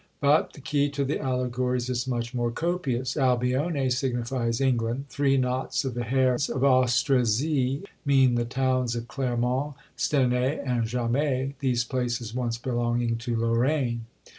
But 0.19 0.53
the 0.53 0.61
key 0.61 0.89
to 0.97 1.05
the 1.05 1.19
allegories 1.19 1.87
is 1.87 2.07
much 2.07 2.33
more 2.33 2.49
copious: 2.49 3.13
Albione 3.13 3.91
signifies 3.91 4.59
England; 4.59 5.05
three 5.09 5.37
knots 5.37 5.85
of 5.85 5.93
the 5.93 6.05
hair 6.05 6.33
of 6.33 6.63
Austrasie 6.63 7.83
mean 8.03 8.33
the 8.33 8.43
towns 8.43 8.95
of 8.95 9.07
Clermont, 9.07 9.75
Stenay, 9.95 10.57
and 10.65 10.87
Jamet, 10.87 11.53
these 11.59 11.83
places 11.83 12.33
once 12.33 12.57
belonging 12.57 13.15
to 13.17 13.35
Lorraine. 13.39 14.07